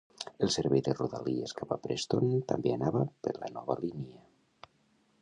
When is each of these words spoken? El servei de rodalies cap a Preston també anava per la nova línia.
El 0.45 0.51
servei 0.53 0.81
de 0.87 0.95
rodalies 0.99 1.53
cap 1.59 1.75
a 1.77 1.79
Preston 1.85 2.33
també 2.53 2.75
anava 2.79 3.07
per 3.27 3.39
la 3.39 3.55
nova 3.59 3.81
línia. 3.87 4.29